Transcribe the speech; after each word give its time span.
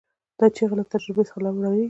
دا 0.39 0.45
چیغه 0.55 0.75
له 0.79 0.83
تجربې 0.93 1.23
څخه 1.27 1.37
راولاړېږي. 1.43 1.79